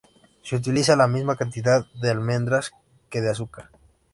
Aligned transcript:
Se 0.41 0.55
utiliza 0.55 0.95
la 0.95 1.07
misma 1.07 1.35
cantidad 1.35 1.85
de 1.93 2.09
almendras 2.09 2.71
que 3.11 3.21
de 3.21 3.29
azúcar. 3.29 3.69